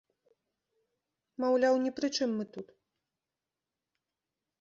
Маўляў, 1.43 1.75
ні 1.83 1.91
пры 1.99 2.07
чым 2.15 2.29
мы 2.39 2.45
тут. 2.57 2.67